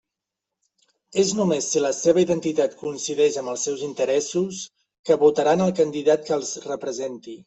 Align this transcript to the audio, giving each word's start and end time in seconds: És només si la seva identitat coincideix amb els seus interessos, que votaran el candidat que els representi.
És 1.23 1.33
només 1.39 1.65
si 1.73 1.83
la 1.83 1.91
seva 1.97 2.21
identitat 2.23 2.73
coincideix 2.79 3.37
amb 3.41 3.53
els 3.53 3.65
seus 3.69 3.83
interessos, 3.89 4.63
que 5.11 5.19
votaran 5.25 5.63
el 5.67 5.75
candidat 5.81 6.25
que 6.31 6.35
els 6.39 6.55
representi. 6.67 7.37